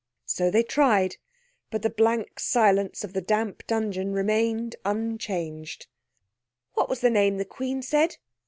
[0.25, 1.17] So they tried.
[1.69, 5.85] But the blank silence of the damp dungeon remained unchanged.
[6.73, 8.17] "What was the name the Queen said?"